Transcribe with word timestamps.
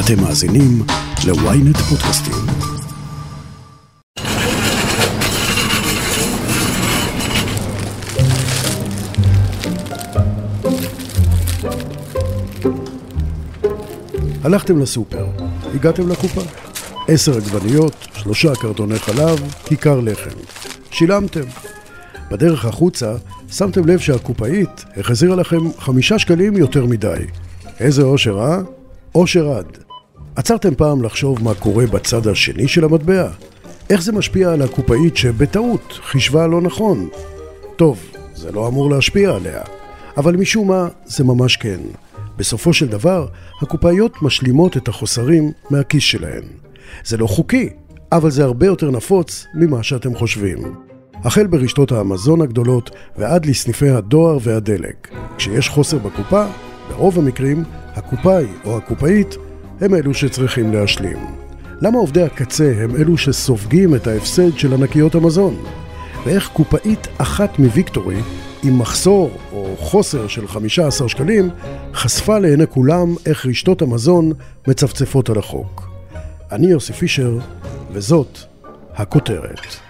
אתם 0.00 0.20
מאזינים 0.20 0.82
ל-ynet 1.26 1.78
פודקאסטים. 1.78 2.34
הלכתם 14.44 14.78
לסופר, 14.78 15.26
הגעתם 15.74 16.08
לקופה. 16.08 16.40
עשר 17.08 17.36
עגבניות, 17.36 18.06
שלושה 18.14 18.54
קרטוני 18.54 18.98
חלב, 18.98 19.52
כיכר 19.64 20.00
לחם. 20.00 20.36
שילמתם. 20.90 21.44
בדרך 22.30 22.64
החוצה 22.64 23.14
שמתם 23.52 23.86
לב 23.86 23.98
שהקופאית 23.98 24.84
החזירה 24.96 25.36
לכם 25.36 25.72
חמישה 25.78 26.18
שקלים 26.18 26.56
יותר 26.56 26.86
מדי. 26.86 27.24
איזה 27.80 28.02
אושר, 28.02 28.38
אה? 28.38 28.58
אושר 29.14 29.48
עד. 29.48 29.85
עצרתם 30.36 30.74
פעם 30.74 31.02
לחשוב 31.02 31.44
מה 31.44 31.54
קורה 31.54 31.86
בצד 31.86 32.26
השני 32.26 32.68
של 32.68 32.84
המטבע? 32.84 33.28
איך 33.90 34.02
זה 34.02 34.12
משפיע 34.12 34.52
על 34.52 34.62
הקופאית 34.62 35.16
שבטעות 35.16 35.98
חישבה 36.02 36.46
לא 36.46 36.60
נכון? 36.60 37.08
טוב, 37.76 37.98
זה 38.34 38.52
לא 38.52 38.68
אמור 38.68 38.90
להשפיע 38.90 39.30
עליה, 39.34 39.60
אבל 40.16 40.36
משום 40.36 40.68
מה 40.68 40.88
זה 41.04 41.24
ממש 41.24 41.56
כן. 41.56 41.80
בסופו 42.36 42.72
של 42.72 42.86
דבר, 42.88 43.26
הקופאיות 43.62 44.22
משלימות 44.22 44.76
את 44.76 44.88
החוסרים 44.88 45.52
מהכיס 45.70 46.02
שלהן. 46.02 46.42
זה 47.04 47.16
לא 47.16 47.26
חוקי, 47.26 47.68
אבל 48.12 48.30
זה 48.30 48.44
הרבה 48.44 48.66
יותר 48.66 48.90
נפוץ 48.90 49.46
ממה 49.54 49.82
שאתם 49.82 50.14
חושבים. 50.14 50.58
החל 51.24 51.46
ברשתות 51.46 51.92
המזון 51.92 52.40
הגדולות 52.40 52.90
ועד 53.18 53.46
לסניפי 53.46 53.88
הדואר 53.88 54.38
והדלק. 54.42 55.08
כשיש 55.36 55.68
חוסר 55.68 55.98
בקופה, 55.98 56.46
ברוב 56.88 57.18
המקרים, 57.18 57.64
הקופאי 57.94 58.46
או 58.64 58.76
הקופאית 58.76 59.36
הם 59.80 59.94
אלו 59.94 60.14
שצריכים 60.14 60.72
להשלים. 60.72 61.18
למה 61.80 61.98
עובדי 61.98 62.22
הקצה 62.22 62.72
הם 62.76 62.96
אלו 62.96 63.18
שסופגים 63.18 63.94
את 63.94 64.06
ההפסד 64.06 64.58
של 64.58 64.74
ענקיות 64.74 65.14
המזון? 65.14 65.56
ואיך 66.24 66.48
קופאית 66.48 67.08
אחת 67.18 67.58
מוויקטורי, 67.58 68.20
עם 68.62 68.78
מחסור 68.78 69.30
או 69.52 69.76
חוסר 69.78 70.26
של 70.26 70.48
15 70.48 71.08
שקלים, 71.08 71.50
חשפה 71.94 72.38
לעיני 72.38 72.66
כולם 72.66 73.14
איך 73.26 73.46
רשתות 73.46 73.82
המזון 73.82 74.32
מצפצפות 74.68 75.30
על 75.30 75.38
החוק. 75.38 75.88
אני 76.52 76.66
יוסי 76.66 76.92
פישר, 76.92 77.38
וזאת 77.92 78.38
הכותרת. 78.94 79.85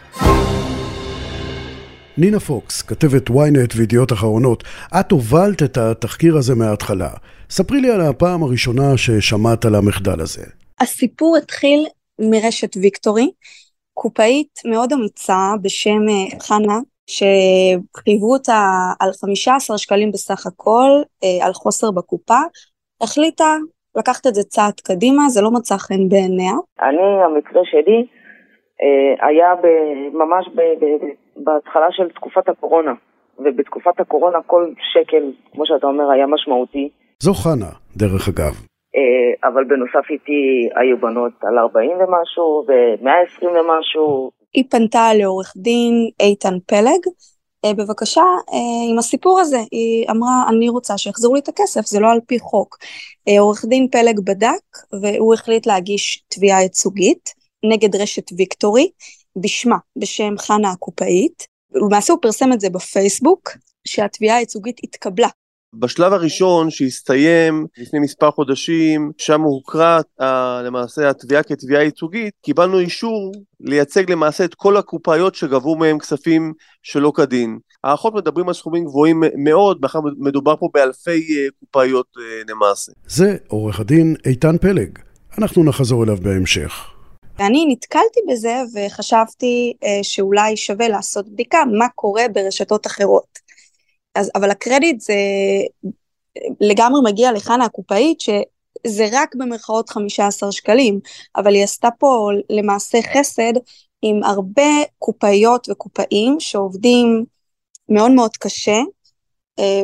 נינה 2.18 2.40
פוקס, 2.40 2.82
כתבת 2.82 3.30
ynet 3.30 3.72
וידיעות 3.76 4.12
אחרונות, 4.12 4.64
את 5.00 5.10
הובלת 5.12 5.62
את 5.62 5.76
התחקיר 5.76 6.36
הזה 6.36 6.54
מההתחלה. 6.54 7.08
ספרי 7.50 7.80
לי 7.80 7.90
על 7.90 8.00
הפעם 8.00 8.42
הראשונה 8.42 8.96
ששמעת 8.96 9.64
על 9.64 9.74
המחדל 9.74 10.20
הזה. 10.20 10.44
הסיפור 10.80 11.36
התחיל 11.36 11.86
מרשת 12.30 12.76
ויקטורי, 12.82 13.30
קופאית 13.94 14.60
מאוד 14.70 14.92
אמיצה 14.92 15.52
בשם 15.62 16.02
אה, 16.08 16.40
חנה, 16.40 16.78
שחייבו 17.06 18.32
אותה 18.32 18.60
על 19.00 19.10
15 19.20 19.78
שקלים 19.78 20.10
בסך 20.10 20.46
הכל, 20.46 20.90
אה, 21.24 21.46
על 21.46 21.52
חוסר 21.52 21.90
בקופה, 21.90 22.40
החליטה 23.00 23.56
לקחת 23.96 24.26
את 24.26 24.34
זה 24.34 24.42
צעד 24.42 24.80
קדימה, 24.84 25.28
זה 25.28 25.42
לא 25.42 25.50
מצא 25.50 25.76
חן 25.76 26.08
בעיניה. 26.08 26.54
אני, 26.82 27.24
המקרה 27.24 27.62
שלי, 27.64 28.06
אה, 28.82 29.28
היה 29.28 29.48
ממש 30.12 30.48
בהתחלה 31.36 31.86
של 31.90 32.08
תקופת 32.08 32.48
הקורונה, 32.48 32.92
ובתקופת 33.38 34.00
הקורונה 34.00 34.38
כל 34.46 34.66
שקל, 34.92 35.32
כמו 35.52 35.66
שאתה 35.66 35.86
אומר, 35.86 36.10
היה 36.10 36.26
משמעותי. 36.26 36.88
זו 37.22 37.34
חנה, 37.34 37.70
דרך 37.96 38.28
אגב. 38.28 38.54
אה, 38.96 39.48
אבל 39.48 39.64
בנוסף 39.64 40.10
איתי 40.10 40.68
היו 40.76 41.00
בנות 41.00 41.32
על 41.42 41.58
40 41.58 41.90
ומשהו, 41.90 42.64
ו-120 42.68 43.46
ומשהו. 43.46 44.30
היא 44.54 44.64
פנתה 44.70 45.14
לעורך 45.14 45.52
דין 45.56 46.10
איתן 46.20 46.58
פלג, 46.66 47.02
אה, 47.64 47.74
בבקשה, 47.74 48.22
עם 48.90 48.98
הסיפור 48.98 49.40
הזה, 49.40 49.58
היא 49.70 50.06
אמרה, 50.10 50.44
אני 50.48 50.68
רוצה 50.68 50.98
שיחזרו 50.98 51.34
לי 51.34 51.40
את 51.40 51.48
הכסף, 51.48 51.86
זה 51.86 52.00
לא 52.00 52.12
על 52.12 52.20
פי 52.26 52.38
חוק. 52.38 52.76
עורך 53.38 53.64
דין 53.64 53.88
פלג 53.88 54.20
בדק, 54.20 54.64
והוא 55.02 55.34
החליט 55.34 55.66
להגיש 55.66 56.24
תביעה 56.28 56.62
ייצוגית 56.62 57.30
נגד 57.64 57.96
רשת 57.96 58.32
ויקטורי, 58.36 58.90
בשמה, 59.42 59.76
בשם 59.98 60.34
חנה 60.38 60.70
הקופאית. 60.70 61.46
למעשה 61.74 62.12
הוא 62.12 62.22
פרסם 62.22 62.52
את 62.52 62.60
זה 62.60 62.70
בפייסבוק, 62.70 63.50
שהתביעה 63.86 64.36
הייצוגית 64.36 64.80
התקבלה. 64.82 65.28
בשלב 65.74 66.12
הראשון 66.12 66.70
שהסתיים 66.70 67.66
לפני 67.78 68.00
מספר 68.00 68.30
חודשים, 68.30 69.12
שם 69.18 69.40
הוקרא 69.40 70.00
למעשה 70.64 71.10
התביעה 71.10 71.42
כתביעה 71.42 71.82
ייצוגית, 71.82 72.34
קיבלנו 72.42 72.78
אישור 72.78 73.32
לייצג 73.60 74.10
למעשה 74.10 74.44
את 74.44 74.54
כל 74.54 74.76
הקופאיות 74.76 75.34
שגבו 75.34 75.76
מהם 75.76 75.98
כספים 75.98 76.52
שלא 76.82 77.12
כדין. 77.16 77.58
הערכות 77.84 78.14
מדברים 78.14 78.48
על 78.48 78.54
סכומים 78.54 78.84
גבוהים 78.84 79.22
מאוד, 79.36 79.78
מאחר 79.82 79.98
מדובר 80.18 80.56
פה 80.56 80.68
באלפי 80.74 81.10
אה, 81.10 81.46
קופאיות 81.60 82.06
אה, 82.18 82.42
למעשה. 82.48 82.92
זה 83.06 83.36
עורך 83.48 83.80
הדין 83.80 84.16
איתן 84.26 84.58
פלג. 84.58 84.98
אנחנו 85.38 85.64
נחזור 85.64 86.04
אליו 86.04 86.16
בהמשך. 86.16 86.95
ואני 87.38 87.66
נתקלתי 87.68 88.20
בזה 88.28 88.62
וחשבתי 88.74 89.72
אה, 89.84 89.98
שאולי 90.02 90.56
שווה 90.56 90.88
לעשות 90.88 91.28
בדיקה 91.28 91.58
מה 91.78 91.88
קורה 91.94 92.22
ברשתות 92.32 92.86
אחרות. 92.86 93.38
אז, 94.14 94.30
אבל 94.34 94.50
הקרדיט 94.50 95.00
זה 95.00 95.14
לגמרי 96.60 97.00
מגיע 97.04 97.32
לחנה 97.32 97.64
הקופאית 97.64 98.20
שזה 98.20 99.08
רק 99.12 99.34
במרכאות 99.34 99.90
15 99.90 100.52
שקלים, 100.52 101.00
אבל 101.36 101.54
היא 101.54 101.64
עשתה 101.64 101.88
פה 101.98 102.30
למעשה 102.50 102.98
חסד 103.02 103.52
עם 104.02 104.22
הרבה 104.22 104.62
קופאיות 104.98 105.68
וקופאים 105.68 106.40
שעובדים 106.40 107.24
מאוד 107.88 108.10
מאוד 108.10 108.36
קשה, 108.36 108.72
אה, 108.72 108.82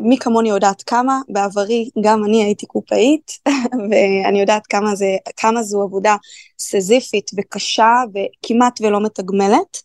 מי 0.02 0.18
כמוני 0.18 0.48
יודעת 0.48 0.82
כמה, 0.82 1.20
בעברי 1.28 1.90
גם 2.04 2.24
אני 2.24 2.44
הייתי 2.44 2.66
קופאית, 2.66 3.32
ואני 3.90 4.40
יודעת 4.40 4.66
כמה, 4.66 4.94
זה, 4.94 5.16
כמה 5.36 5.62
זו 5.62 5.82
עבודה 5.82 6.16
סזיפית 6.58 7.30
וקשה 7.36 7.92
וכמעט 8.14 8.80
ולא 8.80 9.00
מתגמלת, 9.00 9.82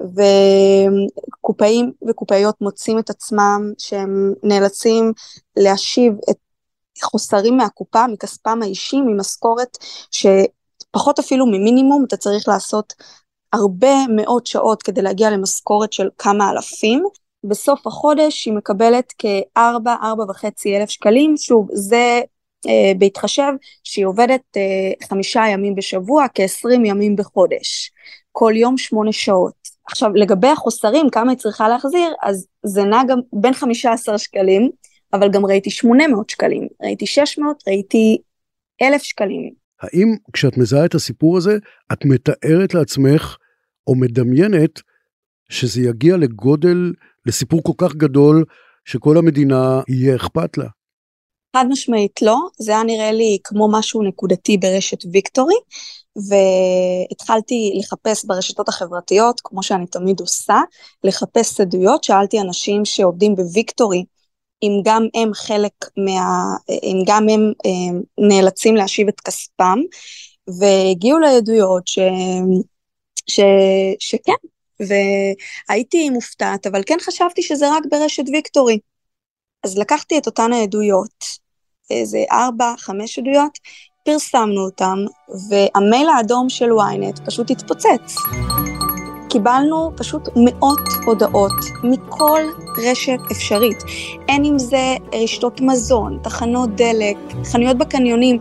וקופאים 0.00 1.92
וקופאיות 2.08 2.60
מוצאים 2.60 2.98
את 2.98 3.10
עצמם 3.10 3.72
שהם 3.78 4.32
נאלצים 4.42 5.12
להשיב 5.56 6.12
את 6.30 6.36
חוסרים 7.02 7.56
מהקופה, 7.56 8.06
מכספם 8.06 8.62
האישי, 8.62 9.00
ממשכורת 9.00 9.78
שפחות 10.10 11.18
אפילו 11.18 11.46
ממינימום, 11.46 12.04
אתה 12.08 12.16
צריך 12.16 12.48
לעשות 12.48 12.94
הרבה 13.52 13.94
מאוד 14.16 14.46
שעות 14.46 14.82
כדי 14.82 15.02
להגיע 15.02 15.30
למשכורת 15.30 15.92
של 15.92 16.08
כמה 16.18 16.50
אלפים, 16.50 17.04
בסוף 17.44 17.86
החודש 17.86 18.46
היא 18.46 18.54
מקבלת 18.54 19.12
כארבע, 19.18 19.94
ארבע 20.02 20.24
וחצי 20.28 20.76
אלף 20.76 20.88
שקלים, 20.88 21.36
שוב, 21.36 21.68
זה 21.72 22.20
אה, 22.66 22.92
בהתחשב 22.98 23.52
שהיא 23.84 24.06
עובדת 24.06 24.40
אה, 24.56 25.06
חמישה 25.08 25.42
ימים 25.52 25.74
בשבוע, 25.74 26.26
כעשרים 26.34 26.84
ימים 26.84 27.16
בחודש, 27.16 27.90
כל 28.32 28.52
יום 28.56 28.78
שמונה 28.78 29.12
שעות. 29.12 29.68
עכשיו, 29.86 30.10
לגבי 30.14 30.48
החוסרים, 30.48 31.10
כמה 31.10 31.30
היא 31.30 31.38
צריכה 31.38 31.68
להחזיר, 31.68 32.14
אז 32.22 32.46
זה 32.62 32.84
נע 32.84 33.02
גם 33.08 33.18
בין 33.32 33.54
חמישה 33.54 33.92
עשר 33.92 34.16
שקלים, 34.16 34.70
אבל 35.12 35.30
גם 35.30 35.46
ראיתי 35.46 35.70
שמונה 35.70 36.08
מאות 36.08 36.30
שקלים, 36.30 36.68
ראיתי 36.82 37.06
שש 37.06 37.38
מאות, 37.38 37.62
ראיתי 37.68 38.18
אלף 38.82 39.02
שקלים. 39.02 39.52
האם 39.80 40.16
כשאת 40.32 40.56
מזהה 40.56 40.84
את 40.84 40.94
הסיפור 40.94 41.36
הזה, 41.36 41.58
את 41.92 42.04
מתארת 42.04 42.74
לעצמך 42.74 43.36
או 43.86 43.94
מדמיינת 43.94 44.80
שזה 45.48 45.80
יגיע 45.80 46.16
לגודל 46.16 46.92
לסיפור 47.28 47.62
כל 47.62 47.72
כך 47.78 47.94
גדול 47.94 48.44
שכל 48.84 49.16
המדינה 49.18 49.80
יהיה 49.88 50.16
אכפת 50.16 50.58
לה? 50.58 50.66
חד 51.56 51.64
משמעית 51.68 52.22
לא, 52.22 52.36
זה 52.58 52.72
היה 52.72 52.82
נראה 52.82 53.12
לי 53.12 53.38
כמו 53.44 53.68
משהו 53.72 54.02
נקודתי 54.02 54.56
ברשת 54.56 54.98
ויקטורי, 55.12 55.54
והתחלתי 56.16 57.72
לחפש 57.78 58.24
ברשתות 58.24 58.68
החברתיות, 58.68 59.40
כמו 59.44 59.62
שאני 59.62 59.86
תמיד 59.86 60.20
עושה, 60.20 60.60
לחפש 61.04 61.60
עדויות, 61.60 62.04
שאלתי 62.04 62.40
אנשים 62.40 62.84
שעובדים 62.84 63.36
בוויקטורי, 63.36 64.04
אם 64.62 64.80
גם 64.84 65.06
הם 65.14 65.34
חלק 65.34 65.72
מה... 65.96 66.56
אם 66.82 67.02
גם 67.06 67.28
הם, 67.28 67.28
הם 67.30 67.52
אה, 67.66 68.28
נאלצים 68.28 68.76
להשיב 68.76 69.08
את 69.08 69.20
כספם, 69.20 69.78
והגיעו 70.58 71.18
לעדויות 71.18 71.88
ש... 71.88 71.98
ש... 73.26 73.40
שכן, 73.98 74.48
והייתי 74.80 76.10
מופתעת, 76.10 76.66
אבל 76.66 76.82
כן 76.86 76.96
חשבתי 77.00 77.42
שזה 77.42 77.70
רק 77.70 77.82
ברשת 77.90 78.24
ויקטורי. 78.32 78.78
אז 79.64 79.78
לקחתי 79.78 80.18
את 80.18 80.26
אותן 80.26 80.52
העדויות, 80.52 81.24
איזה 81.90 82.24
ארבע, 82.32 82.74
חמש 82.78 83.18
עדויות, 83.18 83.58
פרסמנו 84.04 84.60
אותן, 84.60 85.04
והמייל 85.48 86.08
האדום 86.08 86.48
של 86.48 86.70
ynet 86.70 87.26
פשוט 87.26 87.50
התפוצץ. 87.50 88.14
קיבלנו 89.30 89.90
פשוט 89.96 90.28
מאות 90.36 90.88
הודעות 91.06 91.52
מכל 91.84 92.40
רשת 92.78 93.18
אפשרית. 93.32 93.76
אין 94.28 94.44
אם 94.44 94.58
זה 94.58 94.96
רשתות 95.22 95.60
מזון, 95.60 96.18
תחנות 96.22 96.76
דלק, 96.76 97.16
חנויות 97.44 97.78
בקניונים. 97.78 98.38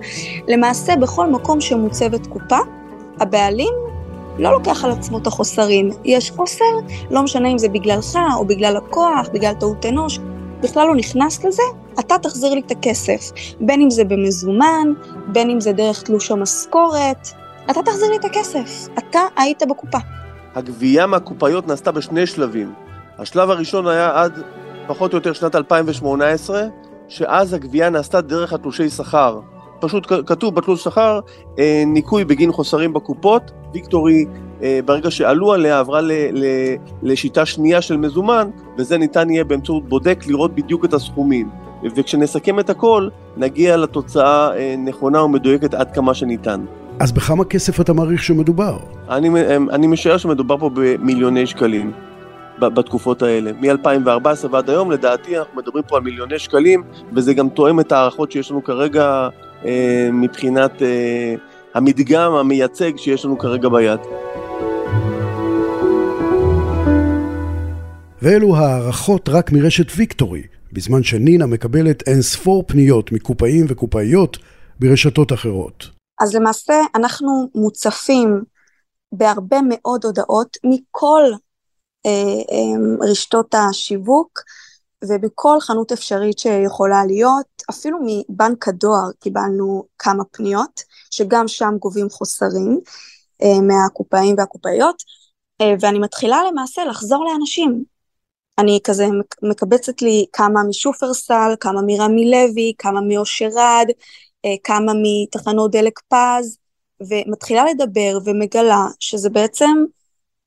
למעשה, 0.48 0.96
בכל 0.96 1.28
מקום 1.30 1.62
שמוצבת 1.62 2.28
קופה, 2.28 2.60
הבעלים 3.20 3.74
לא 4.40 4.52
לוקח 4.52 4.86
על 4.86 4.92
עצמו 4.92 5.18
את 5.18 5.28
החוסרים. 5.28 5.90
יש 6.06 6.32
חוסר, 6.32 6.66
לא 7.12 7.24
משנה 7.24 7.50
אם 7.50 7.58
זה 7.58 7.70
בגללך 7.70 8.18
או 8.38 8.46
בגלל 8.46 8.78
הכוח, 8.78 9.28
בגלל 9.34 9.54
טעות 9.54 9.86
אנוש, 9.86 10.20
בכלל 10.62 10.88
לא 10.88 10.96
נכנס 10.96 11.46
לזה, 11.46 11.64
אתה 12.00 12.16
תחזיר 12.22 12.54
לי 12.54 12.62
את 12.66 12.72
הכסף. 12.72 13.32
בין 13.62 13.82
אם 13.82 13.90
זה 13.90 14.04
במזומן, 14.04 14.88
בין 15.28 15.50
אם 15.50 15.60
זה 15.60 15.72
דרך 15.72 16.02
תלוש 16.02 16.32
המשכורת, 16.32 17.28
אתה 17.72 17.80
תחזיר 17.86 18.10
לי 18.10 18.18
את 18.18 18.26
הכסף. 18.26 18.88
אתה 18.98 19.20
היית 19.38 19.64
בקופה. 19.70 19.98
הגבייה 20.56 21.08
מהקופאיות 21.08 21.68
נעשתה 21.68 21.92
בשני 21.92 22.28
שלבים. 22.28 22.74
השלב 23.18 23.50
הראשון 23.50 23.88
היה 23.88 24.24
עד 24.24 24.44
פחות 24.88 25.14
או 25.14 25.18
יותר 25.18 25.34
שנת 25.34 25.56
2018, 25.56 26.62
שאז 27.08 27.54
הגבייה 27.54 27.90
נעשתה 27.90 28.22
דרך 28.22 28.54
התלושי 28.54 28.90
שכר. 28.90 29.40
פשוט 29.80 30.08
כתוב 30.26 30.56
בתלוש 30.56 30.84
שכר, 30.84 31.20
אה, 31.60 31.84
ניכוי 31.88 32.26
בגין 32.26 32.52
חוסרים 32.52 32.94
בקופות, 32.94 33.52
ויקטורי 33.74 34.26
אה, 34.64 34.80
ברגע 34.86 35.12
שעלו 35.12 35.54
עליה 35.54 35.80
עברה 35.80 36.02
ל, 36.02 36.12
ל, 36.12 36.46
לשיטה 37.04 37.46
שנייה 37.46 37.82
של 37.82 37.98
מזומן, 37.98 38.50
וזה 38.78 38.98
ניתן 38.98 39.30
יהיה 39.30 39.44
באמצעות 39.44 39.90
בודק 39.90 40.24
לראות 40.28 40.56
בדיוק 40.56 40.86
את 40.86 40.94
הסכומים. 40.94 41.50
וכשנסכם 41.96 42.60
את 42.60 42.70
הכל, 42.70 43.10
נגיע 43.38 43.78
לתוצאה 43.78 44.58
אה, 44.58 44.76
נכונה 44.78 45.24
ומדויקת 45.24 45.74
עד 45.74 45.92
כמה 45.92 46.14
שניתן. 46.14 46.66
אז 47.00 47.12
בכמה 47.12 47.46
כסף 47.46 47.82
אתה 47.82 47.94
מעריך 47.94 48.24
שמדובר? 48.24 48.78
אני, 49.10 49.30
אני 49.72 49.88
משער 49.88 50.18
שמדובר 50.18 50.58
פה 50.58 50.70
במיליוני 50.74 51.46
שקלים 51.46 51.92
בתקופות 52.60 53.22
האלה. 53.22 53.52
מ-2014 53.54 54.48
ועד 54.52 54.70
היום, 54.70 54.92
לדעתי, 54.92 55.38
אנחנו 55.38 55.58
מדברים 55.58 55.84
פה 55.88 55.98
על 55.98 56.04
מיליוני 56.04 56.40
שקלים, 56.40 56.84
וזה 57.14 57.34
גם 57.34 57.50
תואם 57.50 57.80
את 57.80 57.92
ההערכות 57.92 58.32
שיש 58.32 58.52
לנו 58.52 58.64
כרגע 58.64 59.30
מבחינת 60.14 60.82
אה, 60.82 61.36
המדגם 61.74 62.32
המייצג 62.32 62.98
שיש 62.98 63.26
לנו 63.26 63.38
כרגע 63.38 63.70
ביד. 63.70 64.00
ואלו 68.22 68.56
הערכות 68.56 69.30
רק 69.30 69.52
מרשת 69.52 69.86
ויקטורי, 69.96 70.44
בזמן 70.74 71.04
שנינה 71.04 71.46
מקבלת 71.46 72.08
אין 72.08 72.22
ספור 72.22 72.64
פניות 72.68 73.12
מקופאים 73.12 73.66
וקופאיות 73.70 74.38
ברשתות 74.80 75.34
אחרות. 75.34 75.90
אז 76.22 76.36
למעשה 76.36 76.74
אנחנו 76.96 77.50
מוצפים 77.56 78.44
בהרבה 79.12 79.58
מאוד 79.70 80.06
הודעות 80.06 80.58
מכל 80.64 81.24
אה, 82.06 82.12
אה, 82.52 83.10
רשתות 83.12 83.56
השיווק 83.56 84.40
ובכל 85.04 85.58
חנות 85.62 85.92
אפשרית 85.92 86.40
שיכולה 86.40 87.06
להיות, 87.06 87.46
אפילו 87.70 87.98
מבנק 88.06 88.68
הדואר 88.68 89.12
קיבלנו 89.20 89.84
כמה 89.98 90.24
פניות, 90.32 90.82
שגם 91.12 91.48
שם 91.48 91.74
גובים 91.80 92.10
חוסרים 92.10 92.80
אה, 93.44 93.62
מהקופאים 93.62 94.36
והקופאיות, 94.38 95.04
אה, 95.62 95.74
ואני 95.80 96.00
מתחילה 96.00 96.42
למעשה 96.52 96.86
לחזור 96.86 97.26
לאנשים. 97.26 97.84
אני 98.60 98.80
כזה 98.84 99.08
מקבצת 99.42 100.02
לי 100.02 100.26
כמה 100.34 100.64
משופרסל, 100.64 101.56
כמה 101.60 101.82
מרמי 101.86 102.32
לוי, 102.32 102.74
כמה 102.78 103.02
מאושרד, 103.02 103.86
אה, 104.46 104.56
כמה 104.64 104.92
מתחנות 105.04 105.72
דלק 105.72 106.00
פז, 106.08 106.58
ומתחילה 107.10 107.66
לדבר 107.66 108.18
ומגלה 108.26 108.86
שזה 109.00 109.30
בעצם 109.30 109.86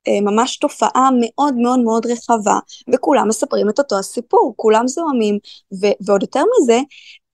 ממש 0.09 0.57
תופעה 0.57 1.09
מאוד 1.21 1.55
מאוד 1.55 1.79
מאוד 1.79 2.05
רחבה, 2.05 2.59
וכולם 2.93 3.27
מספרים 3.27 3.69
את 3.69 3.79
אותו 3.79 3.99
הסיפור, 3.99 4.53
כולם 4.55 4.87
זוהמים, 4.87 5.37
ו- 5.81 6.05
ועוד 6.05 6.21
יותר 6.21 6.43
מזה, 6.61 6.79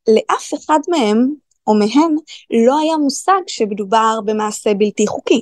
לאף 0.07 0.53
אחד 0.53 0.79
מהם 0.89 1.33
או 1.67 1.73
מהן 1.73 2.15
לא 2.67 2.79
היה 2.79 2.97
מושג 2.97 3.41
שמדובר 3.47 4.19
במעשה 4.25 4.73
בלתי 4.73 5.07
חוקי. 5.07 5.41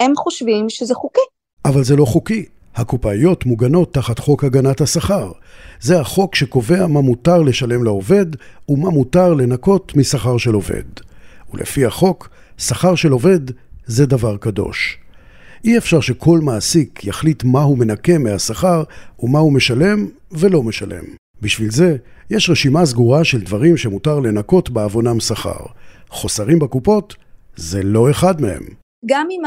הם 0.00 0.12
חושבים 0.16 0.70
שזה 0.70 0.94
חוקי. 0.94 1.20
אבל 1.64 1.84
זה 1.84 1.96
לא 1.96 2.04
חוקי. 2.04 2.44
הקופאיות 2.74 3.46
מוגנות 3.46 3.94
תחת 3.94 4.18
חוק 4.18 4.44
הגנת 4.44 4.80
השכר. 4.80 5.32
זה 5.80 6.00
החוק 6.00 6.34
שקובע 6.34 6.86
מה 6.86 7.00
מותר 7.00 7.42
לשלם 7.42 7.84
לעובד 7.84 8.26
ומה 8.68 8.90
מותר 8.90 9.34
לנקות 9.34 9.96
משכר 9.96 10.38
של 10.38 10.54
עובד. 10.54 10.84
ולפי 11.54 11.86
החוק, 11.86 12.28
שכר 12.58 12.94
של 12.94 13.12
עובד 13.12 13.40
זה 13.86 14.06
דבר 14.06 14.36
קדוש. 14.36 14.98
אי 15.64 15.78
אפשר 15.78 16.00
שכל 16.00 16.38
מעסיק 16.42 17.04
יחליט 17.04 17.44
מה 17.44 17.62
הוא 17.62 17.78
מנקה 17.78 18.18
מהשכר 18.18 18.82
ומה 19.20 19.38
הוא 19.38 19.52
משלם 19.52 20.06
ולא 20.32 20.62
משלם. 20.62 21.04
בשביל 21.42 21.70
זה, 21.70 21.96
יש 22.30 22.50
רשימה 22.50 22.86
סגורה 22.86 23.24
של 23.24 23.40
דברים 23.40 23.76
שמותר 23.76 24.18
לנקות 24.18 24.70
בעוונם 24.70 25.20
שכר. 25.20 25.66
חוסרים 26.10 26.58
בקופות 26.58 27.14
זה 27.56 27.82
לא 27.82 28.10
אחד 28.10 28.40
מהם. 28.40 28.62
גם 29.06 29.28
אם 29.30 29.42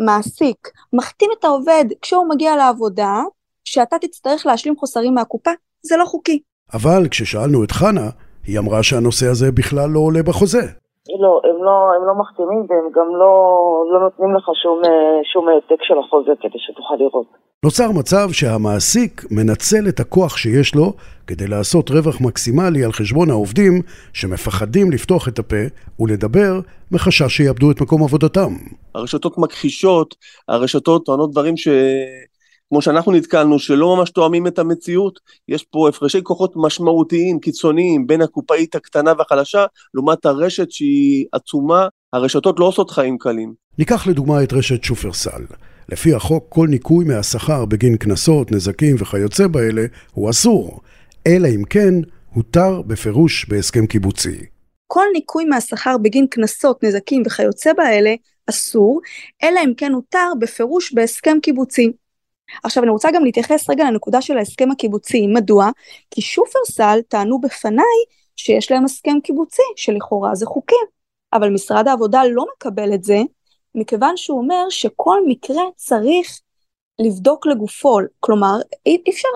המעסיק 0.00 0.68
מחתים 0.92 1.30
את 1.38 1.44
העובד 1.44 1.84
כשהוא 2.02 2.28
מגיע 2.28 2.56
לעבודה, 2.56 3.22
שאתה 3.64 3.96
תצטרך 4.00 4.46
להשלים 4.46 4.76
חוסרים 4.76 5.14
מהקופה, 5.14 5.50
זה 5.82 5.96
לא 5.96 6.04
חוקי. 6.04 6.40
אבל 6.74 7.08
כששאלנו 7.10 7.64
את 7.64 7.70
חנה, 7.70 8.10
היא 8.46 8.58
אמרה 8.58 8.82
שהנושא 8.82 9.26
הזה 9.26 9.52
בכלל 9.52 9.90
לא 9.90 10.00
עולה 10.00 10.22
בחוזה. 10.22 10.66
לא, 11.20 11.40
הם 11.44 11.64
לא, 11.64 11.76
הם 11.96 12.06
לא 12.06 12.14
מחתימים 12.14 12.66
והם 12.68 12.88
גם 12.94 13.08
לא, 13.16 13.32
לא 13.92 14.00
נותנים 14.00 14.36
לך 14.36 14.44
שום, 14.62 14.82
שום 15.32 15.48
העתק 15.48 15.82
של 15.82 15.94
החוזה 15.98 16.32
כדי 16.40 16.58
שתוכל 16.58 16.94
לראות. 16.98 17.26
נוצר 17.64 17.90
מצב 17.98 18.28
שהמעסיק 18.32 19.24
מנצל 19.30 19.88
את 19.88 20.00
הכוח 20.00 20.36
שיש 20.36 20.74
לו 20.74 20.92
כדי 21.26 21.46
לעשות 21.46 21.90
רווח 21.90 22.20
מקסימלי 22.20 22.84
על 22.84 22.92
חשבון 22.92 23.30
העובדים 23.30 23.82
שמפחדים 24.12 24.92
לפתוח 24.92 25.28
את 25.28 25.38
הפה 25.38 25.62
ולדבר 26.00 26.60
מחשש 26.92 27.36
שיאבדו 27.36 27.70
את 27.70 27.80
מקום 27.80 28.02
עבודתם. 28.02 28.50
הרשתות 28.94 29.38
מכחישות, 29.38 30.14
הרשתות 30.48 31.06
טוענות 31.06 31.30
דברים 31.30 31.56
ש... 31.56 31.68
כמו 32.68 32.82
שאנחנו 32.82 33.12
נתקלנו, 33.12 33.58
שלא 33.58 33.96
ממש 33.96 34.10
תואמים 34.10 34.46
את 34.46 34.58
המציאות, 34.58 35.20
יש 35.48 35.62
פה 35.62 35.88
הפרשי 35.88 36.22
כוחות 36.22 36.52
משמעותיים, 36.56 37.40
קיצוניים, 37.40 38.06
בין 38.06 38.22
הקופאית 38.22 38.74
הקטנה 38.74 39.12
והחלשה, 39.18 39.66
לעומת 39.94 40.26
הרשת 40.26 40.70
שהיא 40.70 41.26
עצומה, 41.32 41.88
הרשתות 42.12 42.60
לא 42.60 42.64
עושות 42.64 42.90
חיים 42.90 43.18
קלים. 43.18 43.54
ניקח 43.78 44.06
לדוגמה 44.06 44.42
את 44.42 44.52
רשת 44.52 44.84
שופרסל. 44.84 45.42
לפי 45.88 46.14
החוק, 46.14 46.46
כל 46.48 46.66
ניכוי 46.70 47.04
מהשכר 47.04 47.64
בגין 47.64 47.96
קנסות, 47.96 48.52
נזקים 48.52 48.96
וכיוצא 48.98 49.46
באלה 49.46 49.86
הוא 50.12 50.30
אסור, 50.30 50.80
אלא 51.26 51.48
אם 51.48 51.64
כן 51.64 51.94
הותר 52.34 52.82
בפירוש 52.82 53.48
בהסכם 53.48 53.86
קיבוצי. 53.86 54.36
כל 54.86 55.04
ניכוי 55.12 55.44
מהשכר 55.44 55.98
בגין 55.98 56.26
קנסות, 56.26 56.84
נזקים 56.84 57.22
וכיוצא 57.26 57.72
באלה 57.72 58.14
אסור, 58.50 59.00
אלא 59.42 59.60
אם 59.64 59.74
כן 59.76 59.92
הותר 59.92 60.32
בפירוש 60.38 60.94
בהסכם 60.94 61.38
קיבוצי. 61.42 61.92
עכשיו 62.64 62.82
אני 62.82 62.90
רוצה 62.90 63.08
גם 63.14 63.24
להתייחס 63.24 63.70
רגע 63.70 63.84
לנקודה 63.84 64.22
של 64.22 64.38
ההסכם 64.38 64.70
הקיבוצי, 64.70 65.26
מדוע? 65.26 65.70
כי 66.10 66.20
שופרסל 66.20 67.00
טענו 67.08 67.40
בפניי 67.40 67.96
שיש 68.36 68.70
להם 68.70 68.84
הסכם 68.84 69.20
קיבוצי, 69.22 69.62
שלכאורה 69.76 70.34
זה 70.34 70.46
חוקי, 70.46 70.74
אבל 71.32 71.50
משרד 71.50 71.88
העבודה 71.88 72.24
לא 72.24 72.44
מקבל 72.56 72.94
את 72.94 73.04
זה, 73.04 73.18
מכיוון 73.74 74.16
שהוא 74.16 74.38
אומר 74.38 74.70
שכל 74.70 75.18
מקרה 75.26 75.62
צריך 75.76 76.40
לבדוק 76.98 77.46
לגופו, 77.46 77.98
כלומר 78.20 78.56
אי 78.86 79.02
אפשר 79.10 79.28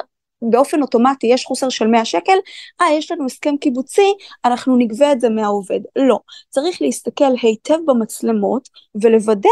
באופן 0.42 0.82
אוטומטי 0.82 1.26
יש 1.26 1.44
חוסר 1.44 1.68
של 1.68 1.86
100 1.86 2.04
שקל, 2.04 2.38
אה 2.80 2.86
יש 2.92 3.10
לנו 3.10 3.26
הסכם 3.26 3.56
קיבוצי, 3.56 4.14
אנחנו 4.44 4.76
נגבה 4.76 5.12
את 5.12 5.20
זה 5.20 5.28
מהעובד. 5.28 5.80
לא, 5.96 6.18
צריך 6.48 6.82
להסתכל 6.82 7.32
היטב 7.42 7.78
במצלמות 7.86 8.68
ולוודא 9.02 9.48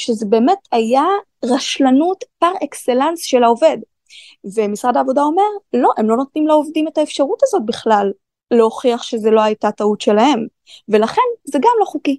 שזה 0.00 0.26
באמת 0.26 0.58
היה 0.72 1.06
רשלנות 1.44 2.24
פר 2.38 2.52
אקסלנס 2.64 3.22
של 3.22 3.42
העובד. 3.42 3.76
ומשרד 4.56 4.96
העבודה 4.96 5.22
אומר, 5.22 5.42
לא, 5.72 5.88
הם 5.98 6.08
לא 6.08 6.16
נותנים 6.16 6.46
לעובדים 6.46 6.88
את 6.88 6.98
האפשרות 6.98 7.42
הזאת 7.42 7.62
בכלל 7.66 8.10
להוכיח 8.50 9.02
שזה 9.02 9.30
לא 9.30 9.40
הייתה 9.40 9.72
טעות 9.72 10.00
שלהם, 10.00 10.46
ולכן 10.88 11.22
זה 11.44 11.58
גם 11.58 11.72
לא 11.80 11.84
חוקי. 11.84 12.18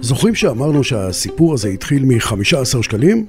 זוכרים 0.00 0.34
שאמרנו 0.34 0.84
שהסיפור 0.84 1.54
הזה 1.54 1.68
התחיל 1.68 2.04
מ-15 2.04 2.82
שקלים? 2.82 3.26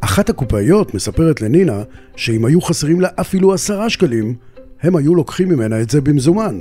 אחת 0.00 0.28
הקופאיות 0.28 0.94
מספרת 0.94 1.40
לנינה 1.40 1.82
שאם 2.16 2.44
היו 2.44 2.60
חסרים 2.60 3.00
לה 3.00 3.08
אפילו 3.20 3.54
עשרה 3.54 3.90
שקלים, 3.90 4.34
הם 4.82 4.96
היו 4.96 5.14
לוקחים 5.14 5.48
ממנה 5.48 5.80
את 5.80 5.90
זה 5.90 6.00
במזומן. 6.00 6.58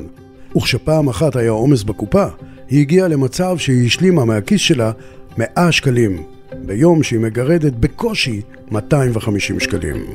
וכשפעם 0.55 1.09
אחת 1.09 1.35
היה 1.35 1.51
עומס 1.51 1.83
בקופה, 1.83 2.25
היא 2.69 2.81
הגיעה 2.81 3.07
למצב 3.07 3.57
שהיא 3.57 3.85
השלימה 3.85 4.25
מהכיס 4.25 4.61
שלה 4.61 4.91
100 5.37 5.71
שקלים, 5.71 6.23
ביום 6.65 7.03
שהיא 7.03 7.19
מגרדת 7.19 7.73
בקושי 7.73 8.41
250 8.71 9.59
שקלים. 9.59 10.05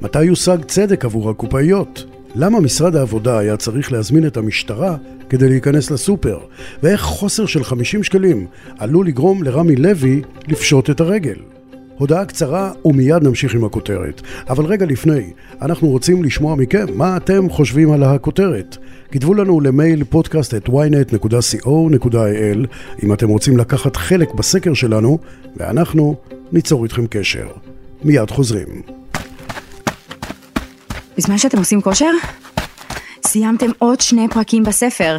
מתי 0.00 0.24
יושג 0.24 0.64
צדק 0.64 1.04
עבור 1.04 1.30
הקופאיות? 1.30 2.04
למה 2.34 2.60
משרד 2.60 2.96
העבודה 2.96 3.38
היה 3.38 3.56
צריך 3.56 3.92
להזמין 3.92 4.26
את 4.26 4.36
המשטרה 4.36 4.96
כדי 5.28 5.48
להיכנס 5.48 5.90
לסופר, 5.90 6.38
ואיך 6.82 7.00
חוסר 7.00 7.46
של 7.46 7.64
50 7.64 8.02
שקלים 8.02 8.46
עלול 8.78 9.06
לגרום 9.06 9.42
לרמי 9.42 9.76
לוי 9.76 10.22
לפשוט 10.48 10.90
את 10.90 11.00
הרגל. 11.00 11.53
הודעה 11.98 12.24
קצרה 12.24 12.72
ומיד 12.84 13.22
נמשיך 13.22 13.54
עם 13.54 13.64
הכותרת. 13.64 14.22
אבל 14.48 14.64
רגע 14.64 14.86
לפני, 14.86 15.30
אנחנו 15.62 15.88
רוצים 15.88 16.24
לשמוע 16.24 16.56
מכם 16.56 16.86
מה 16.94 17.16
אתם 17.16 17.50
חושבים 17.50 17.92
על 17.92 18.02
הכותרת. 18.02 18.76
כתבו 19.12 19.34
לנו 19.34 19.60
למייל 19.60 20.04
פודקאסט 20.04 20.54
את 20.54 20.68
ynet.co.il 20.68 22.66
אם 23.02 23.12
אתם 23.12 23.28
רוצים 23.28 23.56
לקחת 23.56 23.96
חלק 23.96 24.34
בסקר 24.34 24.74
שלנו, 24.74 25.18
ואנחנו 25.56 26.16
ניצור 26.52 26.84
איתכם 26.84 27.06
קשר. 27.06 27.46
מיד 28.04 28.30
חוזרים. 28.30 28.82
בזמן 31.16 31.38
שאתם 31.38 31.58
עושים 31.58 31.80
כושר, 31.80 32.10
סיימתם 33.26 33.70
עוד 33.78 34.00
שני 34.00 34.28
פרקים 34.28 34.64
בספר. 34.64 35.18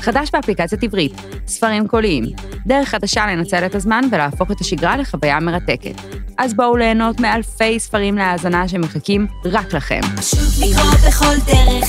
חדש 0.00 0.30
באפליקציית 0.32 0.82
עברית, 0.82 1.12
ספרים 1.46 1.88
קוליים, 1.88 2.24
דרך 2.66 2.88
חדשה 2.88 3.26
לנצל 3.26 3.66
את 3.66 3.74
הזמן 3.74 4.00
ולהפוך 4.10 4.50
את 4.50 4.60
השגרה 4.60 4.96
לחוויה 4.96 5.40
מרתקת. 5.40 5.94
אז 6.38 6.54
בואו 6.54 6.76
ליהנות 6.76 7.20
מאלפי 7.20 7.80
ספרים 7.80 8.16
להאזנה 8.16 8.68
שמחכים 8.68 9.26
רק 9.44 9.74
לכם. 9.74 10.00
פשוט 10.16 10.68
לקרוא 10.70 11.08
בכל 11.08 11.52
דרך 11.52 11.88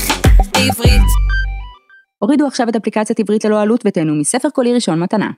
בעברית. 0.52 1.02
הורידו 2.18 2.46
עכשיו 2.46 2.68
את 2.68 2.76
אפליקציית 2.76 3.20
עברית 3.20 3.44
ללא 3.44 3.60
עלות 3.60 3.84
ותהנו 3.86 4.14
מספר 4.14 4.50
קולי 4.50 4.74
ראשון 4.74 5.00
מתנה. 5.00 5.30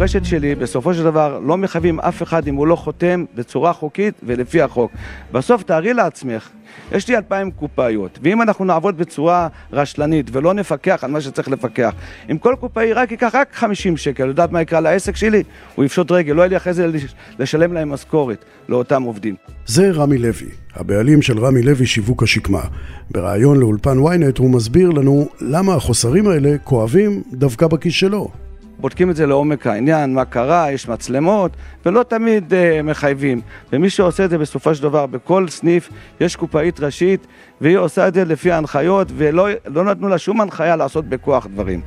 ברשת 0.00 0.24
שלי, 0.24 0.54
בסופו 0.54 0.94
של 0.94 1.04
דבר, 1.04 1.38
לא 1.38 1.56
מחייבים 1.56 2.00
אף 2.00 2.22
אחד 2.22 2.48
אם 2.48 2.54
הוא 2.54 2.66
לא 2.66 2.76
חותם 2.76 3.24
בצורה 3.34 3.72
חוקית 3.72 4.14
ולפי 4.22 4.62
החוק. 4.62 4.92
בסוף 5.32 5.62
תארי 5.62 5.94
לעצמך, 5.94 6.48
יש 6.92 7.08
לי 7.08 7.16
אלפיים 7.16 7.50
קופאיות, 7.50 8.18
ואם 8.22 8.42
אנחנו 8.42 8.64
נעבוד 8.64 8.98
בצורה 8.98 9.48
רשלנית 9.72 10.30
ולא 10.32 10.54
נפקח 10.54 11.04
על 11.04 11.10
מה 11.10 11.20
שצריך 11.20 11.48
לפקח, 11.48 11.94
אם 12.30 12.38
כל 12.38 12.54
קופאי 12.60 12.92
רק 12.92 13.10
ייקח 13.10 13.34
רק 13.34 13.48
50 13.52 13.96
שקל, 13.96 14.28
יודעת 14.28 14.52
מה 14.52 14.62
יקרה 14.62 14.80
לעסק 14.80 15.16
שלי? 15.16 15.42
הוא 15.74 15.84
יפשוט 15.84 16.10
רגל, 16.10 16.32
לא 16.32 16.42
יהיה 16.42 16.48
לי 16.48 16.56
אחרי 16.56 16.72
זה 16.72 16.90
לשלם 17.38 17.72
להם 17.72 17.90
משכורת 17.90 18.44
לאותם 18.68 19.02
עובדים. 19.02 19.34
זה 19.66 19.90
רמי 19.90 20.18
לוי, 20.18 20.48
הבעלים 20.74 21.22
של 21.22 21.38
רמי 21.38 21.62
לוי 21.62 21.86
שיווק 21.86 22.22
השקמה. 22.22 22.62
בריאיון 23.10 23.60
לאולפן 23.60 23.98
ynet 23.98 24.38
הוא 24.38 24.50
מסביר 24.50 24.90
לנו 24.90 25.28
למה 25.40 25.74
החוסרים 25.74 26.28
האלה 26.28 26.58
כואבים 26.64 27.22
דווקא 27.32 27.66
בכיס 27.66 27.94
שלו. 27.94 28.49
בודקים 28.80 29.10
את 29.10 29.16
זה 29.16 29.26
לעומק 29.26 29.66
העניין, 29.66 30.14
מה 30.14 30.24
קרה, 30.24 30.72
יש 30.72 30.88
מצלמות, 30.88 31.52
ולא 31.86 32.02
תמיד 32.02 32.52
uh, 32.52 32.82
מחייבים. 32.82 33.40
ומי 33.72 33.90
שעושה 33.90 34.24
את 34.24 34.30
זה 34.30 34.38
בסופו 34.38 34.74
של 34.74 34.82
דבר, 34.82 35.06
בכל 35.06 35.48
סניף 35.48 35.88
יש 36.20 36.36
קופאית 36.36 36.80
ראשית, 36.80 37.26
והיא 37.60 37.76
עושה 37.76 38.08
את 38.08 38.14
זה 38.14 38.24
לפי 38.24 38.50
ההנחיות, 38.50 39.08
ולא 39.16 39.48
לא 39.66 39.84
נתנו 39.84 40.08
לה 40.08 40.18
שום 40.18 40.40
הנחיה 40.40 40.76
לעשות 40.76 41.04
בכוח 41.04 41.46
דברים. 41.46 41.80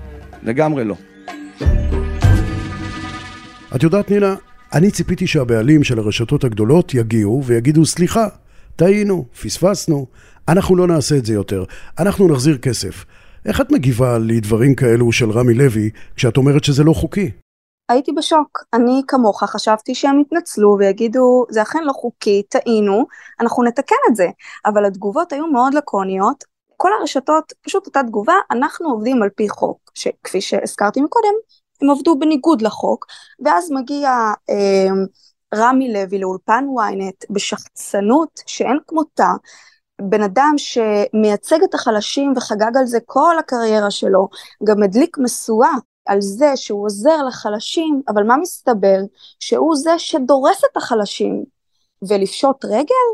לגמרי 0.43 0.83
לא. 0.83 0.95
את 3.75 3.83
יודעת, 3.83 4.11
נינה, 4.11 4.35
אני 4.73 4.91
ציפיתי 4.91 5.27
שהבעלים 5.27 5.83
של 5.83 5.99
הרשתות 5.99 6.43
הגדולות 6.43 6.93
יגיעו 6.93 7.43
ויגידו, 7.45 7.85
סליחה, 7.85 8.27
טעינו, 8.75 9.25
פספסנו, 9.41 10.07
אנחנו 10.47 10.75
לא 10.75 10.87
נעשה 10.87 11.17
את 11.17 11.25
זה 11.25 11.33
יותר, 11.33 11.63
אנחנו 11.99 12.27
נחזיר 12.27 12.57
כסף. 12.57 13.05
איך 13.45 13.61
את 13.61 13.71
מגיבה 13.71 14.17
לדברים 14.17 14.75
כאלו 14.75 15.11
של 15.11 15.31
רמי 15.31 15.53
לוי, 15.53 15.89
כשאת 16.15 16.37
אומרת 16.37 16.63
שזה 16.63 16.83
לא 16.83 16.93
חוקי? 16.93 17.31
הייתי 17.89 18.11
בשוק. 18.11 18.63
אני 18.73 19.01
כמוך 19.07 19.43
חשבתי 19.43 19.95
שהם 19.95 20.19
יתנצלו 20.19 20.75
ויגידו, 20.79 21.45
זה 21.49 21.61
אכן 21.61 21.83
לא 21.83 21.93
חוקי, 21.93 22.43
טעינו, 22.49 23.05
אנחנו 23.39 23.63
נתקן 23.63 23.95
את 24.11 24.15
זה. 24.15 24.27
אבל 24.65 24.85
התגובות 24.85 25.33
היו 25.33 25.47
מאוד 25.47 25.73
לקוניות. 25.73 26.43
כל 26.77 26.89
הרשתות, 26.99 27.53
פשוט 27.61 27.87
אותה 27.87 28.03
תגובה, 28.03 28.33
אנחנו 28.51 28.89
עובדים 28.89 29.23
על 29.23 29.29
פי 29.29 29.49
חוק, 29.49 29.91
שכפי 29.93 30.41
שהזכרתי 30.41 31.01
מקודם, 31.01 31.33
הם 31.81 31.89
עבדו 31.89 32.19
בניגוד 32.19 32.61
לחוק, 32.61 33.05
ואז 33.45 33.71
מגיע 33.71 34.09
אה, 34.49 34.87
רמי 35.55 35.93
לוי 35.93 36.19
לאולפן 36.19 36.65
ynet 36.77 37.25
בשחצנות 37.29 38.39
שאין 38.47 38.77
כמותה, 38.87 39.33
בן 40.09 40.21
אדם 40.21 40.53
שמייצג 40.57 41.63
את 41.63 41.73
החלשים 41.73 42.33
וחגג 42.35 42.77
על 42.77 42.85
זה 42.85 42.97
כל 43.05 43.35
הקריירה 43.39 43.91
שלו, 43.91 44.27
גם 44.63 44.83
הדליק 44.83 45.17
משואה 45.17 45.71
על 46.05 46.21
זה 46.21 46.51
שהוא 46.55 46.85
עוזר 46.85 47.23
לחלשים, 47.27 48.01
אבל 48.07 48.23
מה 48.23 48.37
מסתבר? 48.37 48.97
שהוא 49.39 49.75
זה 49.75 49.99
שדורס 49.99 50.61
את 50.71 50.77
החלשים. 50.77 51.43
ולפשוט 52.07 52.65
רגל? 52.65 53.09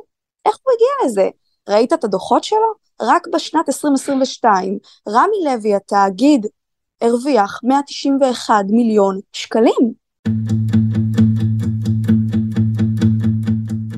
איך 0.46 0.58
הוא 0.64 0.74
הגיע 0.74 1.06
לזה? 1.06 1.30
ראית 1.70 1.94
את 1.94 2.04
הדוחות 2.04 2.44
שלו? 2.44 2.74
רק 3.02 3.28
בשנת 3.28 3.70
2022 3.70 4.78
רמי 5.10 5.38
לוי 5.46 5.76
התאגיד 5.76 6.46
הרוויח 7.02 7.60
191 7.64 8.54
מיליון 8.70 9.20
שקלים. 9.34 9.94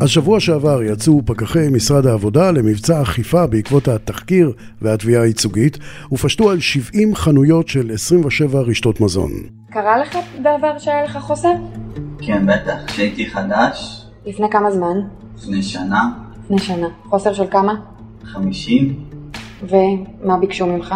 השבוע 0.03 0.39
שעבר 0.39 0.83
יצאו 0.83 1.21
פקחי 1.25 1.67
משרד 1.71 2.05
העבודה 2.05 2.51
למבצע 2.51 3.01
אכיפה 3.01 3.47
בעקבות 3.47 3.87
התחקיר 3.87 4.51
והתביעה 4.81 5.23
הייצוגית 5.23 5.77
ופשטו 6.11 6.49
על 6.49 6.59
70 6.59 7.15
חנויות 7.15 7.67
של 7.67 7.91
27 7.93 8.59
רשתות 8.59 9.01
מזון. 9.01 9.31
קרה 9.71 9.97
לך 9.97 10.17
בעבר 10.41 10.77
שהיה 10.79 11.03
לך 11.03 11.17
חוסר? 11.17 11.51
כן, 12.19 12.45
בטח, 12.47 12.73
כשהייתי 12.87 13.29
חדש. 13.29 14.05
לפני 14.25 14.47
כמה 14.51 14.71
זמן? 14.71 14.97
לפני 15.37 15.63
שנה. 15.63 16.09
לפני 16.43 16.59
שנה. 16.59 16.87
חוסר 17.09 17.33
של 17.33 17.45
כמה? 17.51 17.73
50. 18.23 18.99
ומה 19.69 20.37
ביקשו 20.37 20.67
ממך? 20.67 20.95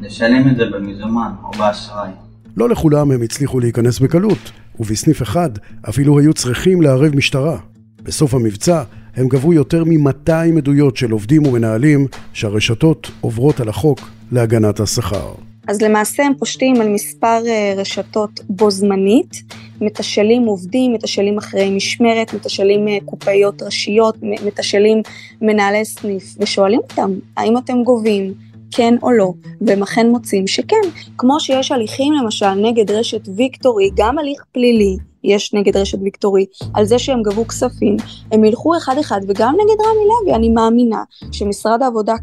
לשלם 0.00 0.48
את 0.48 0.56
זה 0.56 0.64
במזומן 0.72 1.30
או 1.44 1.50
באשראי. 1.50 2.10
לא 2.56 2.68
לכולם 2.68 3.10
הם 3.10 3.22
הצליחו 3.22 3.60
להיכנס 3.60 3.98
בקלות, 3.98 4.50
ובסניף 4.80 5.22
אחד 5.22 5.50
אפילו 5.88 6.18
היו 6.18 6.34
צריכים 6.34 6.82
לערב 6.82 7.16
משטרה. 7.16 7.69
בסוף 8.02 8.34
המבצע 8.34 8.82
הם 9.16 9.28
גבו 9.28 9.52
יותר 9.52 9.84
מ-200 9.84 10.58
עדויות 10.58 10.96
של 10.96 11.10
עובדים 11.10 11.46
ומנהלים 11.46 12.06
שהרשתות 12.32 13.10
עוברות 13.20 13.60
על 13.60 13.68
החוק 13.68 14.00
להגנת 14.32 14.80
השכר. 14.80 15.32
אז 15.68 15.82
למעשה 15.82 16.22
הם 16.22 16.32
פושטים 16.38 16.80
על 16.80 16.88
מספר 16.88 17.42
אה, 17.46 17.74
רשתות 17.76 18.40
בו 18.48 18.70
זמנית, 18.70 19.42
מתשאלים 19.80 20.42
עובדים, 20.42 20.92
מתשאלים 20.92 21.38
אחרי 21.38 21.70
משמרת, 21.70 22.34
מתשאלים 22.34 22.88
אה, 22.88 22.98
קופאיות 23.04 23.62
ראשיות, 23.62 24.16
מתשאלים 24.22 25.02
מנהלי 25.40 25.84
סניף, 25.84 26.34
ושואלים 26.38 26.80
אותם, 26.80 27.10
האם 27.36 27.58
אתם 27.58 27.82
גובים? 27.82 28.34
כן 28.70 28.94
או 29.02 29.10
לא, 29.10 29.32
והם 29.60 29.82
אכן 29.82 30.10
מוצאים 30.10 30.46
שכן. 30.46 30.76
כמו 31.18 31.40
שיש 31.40 31.72
הליכים 31.72 32.12
למשל 32.12 32.54
נגד 32.54 32.90
רשת 32.90 33.28
ויקטורי, 33.36 33.90
גם 33.96 34.18
הליך 34.18 34.44
פלילי, 34.52 34.96
יש 35.24 35.54
נגד 35.54 35.76
רשת 35.76 35.98
ויקטורי, 36.02 36.46
על 36.74 36.84
זה 36.84 36.98
שהם 36.98 37.22
גבו 37.22 37.48
כספים, 37.48 37.96
הם 38.32 38.44
ילכו 38.44 38.76
אחד 38.76 38.94
אחד, 39.00 39.20
וגם 39.28 39.54
נגד 39.54 39.80
רמי 39.80 40.04
לוי, 40.08 40.34
אני 40.34 40.48
מאמינה 40.48 41.04
שמשרד 41.32 41.82
העבודה 41.82 42.14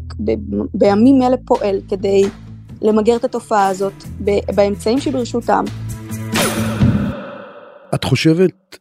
בימים 0.74 1.22
אלה 1.22 1.36
פועל 1.46 1.80
כדי 1.88 2.24
למגר 2.82 3.16
את 3.16 3.24
התופעה 3.24 3.68
הזאת 3.68 4.04
באמצעים 4.54 5.00
שברשותם. 5.00 5.64
את 7.94 8.04
חושבת 8.04 8.78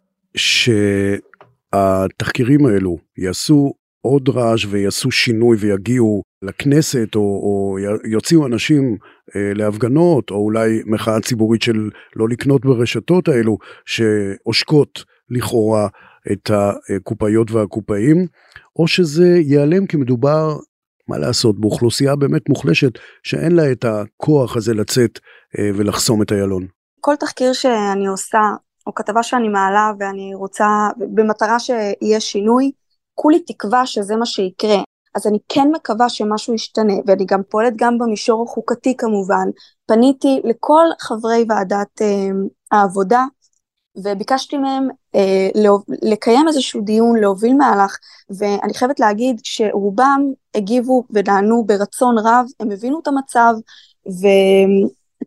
שהתחקירים 1.74 2.65
האלו 2.65 2.97
יעשו 3.17 3.74
עוד 4.01 4.29
רעש 4.29 4.65
ויעשו 4.69 5.12
שינוי 5.12 5.57
ויגיעו 5.59 6.21
לכנסת, 6.41 7.15
או, 7.15 7.21
או 7.21 7.77
יוציאו 8.12 8.45
אנשים 8.45 8.97
להפגנות, 9.36 10.31
או 10.31 10.36
אולי 10.36 10.81
מחאה 10.86 11.22
ציבורית 11.22 11.62
של 11.62 11.89
לא 12.15 12.29
לקנות 12.29 12.65
ברשתות 12.65 13.27
האלו, 13.27 13.57
שעושקות 13.86 15.03
לכאורה 15.29 15.88
את 16.31 16.51
הקופאיות 16.96 17.51
והקופאים, 17.51 18.27
או 18.79 18.88
שזה 18.88 19.27
ייעלם 19.38 19.88
כי 19.88 19.98
מדובר, 19.98 20.57
מה 21.07 21.17
לעשות, 21.17 21.60
באוכלוסייה 21.60 22.15
באמת 22.15 22.50
מוחלשת, 22.50 22.91
שאין 23.24 23.51
לה 23.55 23.72
את 23.72 23.86
הכוח 23.86 24.57
הזה 24.57 24.74
לצאת 24.74 25.19
אה, 25.60 25.69
ולחסום 25.75 26.22
את 26.22 26.31
איילון. 26.31 26.67
כל 27.00 27.15
תחקיר 27.15 27.53
שאני 27.53 28.07
עושה, 28.07 28.41
או 28.88 28.93
כתבה 28.93 29.24
שאני 29.24 29.50
מעלה 29.50 29.91
ואני 30.00 30.36
רוצה, 30.36 30.65
במטרה 30.98 31.60
שיהיה 31.60 32.19
שינוי, 32.19 32.72
כולי 33.13 33.39
תקווה 33.39 33.86
שזה 33.86 34.15
מה 34.15 34.25
שיקרה. 34.25 34.77
אז 35.17 35.27
אני 35.27 35.38
כן 35.50 35.67
מקווה 35.74 36.09
שמשהו 36.09 36.53
ישתנה, 36.53 36.93
ואני 37.05 37.25
גם 37.25 37.41
פועלת 37.50 37.74
גם 37.75 37.97
במישור 37.97 38.43
החוקתי 38.43 38.97
כמובן. 38.97 39.50
פניתי 39.86 40.41
לכל 40.43 40.86
חברי 41.00 41.45
ועדת 41.50 42.01
אה, 42.01 42.29
העבודה, 42.71 43.25
וביקשתי 44.03 44.57
מהם 44.57 44.88
אה, 45.15 45.50
לא, 45.55 45.77
לקיים 46.01 46.47
איזשהו 46.47 46.81
דיון, 46.81 47.19
להוביל 47.19 47.53
מהלך, 47.53 47.97
ואני 48.29 48.74
חייבת 48.74 49.00
להגיד 49.00 49.39
שרובם 49.43 50.21
הגיבו 50.55 51.03
ונענו 51.09 51.65
ברצון 51.65 52.15
רב, 52.17 52.45
הם 52.59 52.71
הבינו 52.71 53.00
את 53.00 53.07
המצב, 53.07 53.53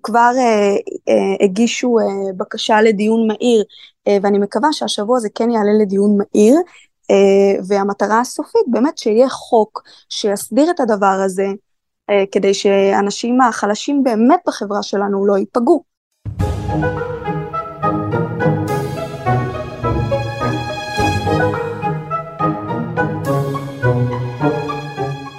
כבר 0.03 0.33
אה, 0.39 0.77
אה, 1.09 1.45
הגישו 1.45 1.99
אה, 1.99 2.33
בקשה 2.37 2.83
לדיון 2.83 3.27
מהיר, 3.27 3.65
אה, 4.09 4.17
ואני 4.23 4.39
מקווה 4.39 4.73
שהשבוע 4.73 5.21
זה 5.21 5.29
כן 5.35 5.51
יעלה 5.51 5.73
לדיון 5.83 6.19
מהיר, 6.19 6.55
והמטרה 7.69 8.21
הסופית 8.21 8.63
באמת 8.67 8.99
שיהיה 8.99 9.29
חוק 9.29 9.83
שיסדיר 10.09 10.71
את 10.71 10.81
הדבר 10.81 11.21
הזה, 11.25 11.47
אה, 12.11 12.25
כדי 12.33 12.55
שאנשים 12.55 13.41
החלשים 13.41 14.05
באמת 14.05 14.41
בחברה 14.47 14.83
שלנו 14.83 15.27
לא 15.27 15.39
ייפגעו. 15.39 15.83